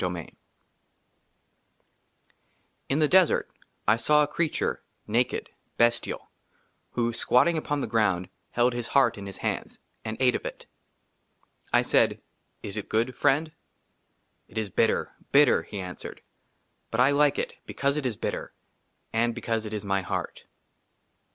[0.01, 0.15] d Ill
[2.89, 3.51] IN THE DESERT
[3.87, 6.27] I SAW A CREATURE, NAKED, BESTIAL,
[6.93, 10.65] WHO, SQUATTING UPON THE GROUND, HELD HIS HEART IN HIS HANDS, AND ATE OF IT.
[11.71, 12.19] I SAID,"
[12.63, 13.51] IS IT GOOD, FRIEND?
[14.01, 16.21] '* "IT IS BITTER BITTER," HE ANSWERED;
[16.89, 18.55] "BUT I LIKE IT" BECAUSE IT IS BITTER,"
[19.13, 20.45] AND BECAUSE IT IS MY HEART."